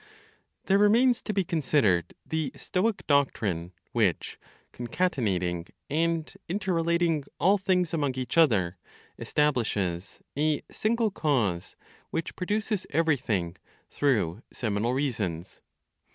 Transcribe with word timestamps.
There 0.65 0.79
remains 0.79 1.21
to 1.21 1.31
be 1.31 1.43
considered 1.43 2.15
the 2.25 2.51
(Stoic) 2.55 3.05
doctrine 3.05 3.71
which, 3.91 4.39
concatenating 4.73 5.69
and 5.91 6.33
interrelating 6.49 7.25
all 7.39 7.59
things 7.59 7.93
among 7.93 8.15
each 8.15 8.35
other, 8.35 8.79
establishes 9.19 10.19
"a 10.35 10.63
single 10.71 11.11
cause 11.11 11.75
which 12.09 12.35
produces 12.35 12.87
everything 12.89 13.57
through 13.91 14.41
seminal 14.51 14.93
reasons." 14.93 15.61